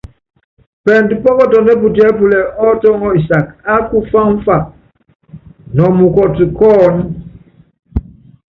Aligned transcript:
Pɛɛndɔ 0.83 1.15
pɔ́kɔtɔnɛ́ 1.23 1.79
putiɛ́púlɛ́ 1.81 2.43
ɔ́tɔ́ŋɔ 2.67 3.09
isak 3.19 3.45
á 3.71 3.73
kufáŋfa 3.89 4.55
nɔ 5.75 5.85
mukɔt 5.97 6.35
kɔ́ 6.57 6.71
ɔɔ́ny. 6.81 7.03